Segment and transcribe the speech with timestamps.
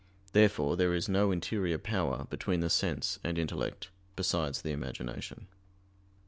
[0.33, 5.45] Therefore there is no interior power between the sense and intellect, besides the imagination.